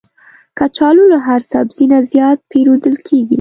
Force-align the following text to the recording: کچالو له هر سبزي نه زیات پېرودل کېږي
کچالو 0.57 1.03
له 1.11 1.17
هر 1.27 1.41
سبزي 1.51 1.85
نه 1.91 1.99
زیات 2.11 2.37
پېرودل 2.51 2.95
کېږي 3.07 3.29